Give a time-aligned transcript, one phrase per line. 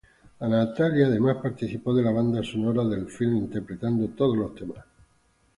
[0.39, 4.83] Natalia además participó de la banda sonora del filme, interpretando todos los temas.